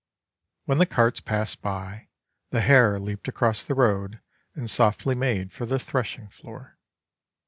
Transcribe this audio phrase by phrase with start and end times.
[0.65, 2.09] When the carts passed by,
[2.49, 4.19] the hare leaped across the road
[4.55, 6.79] and softly made for the threshing floor.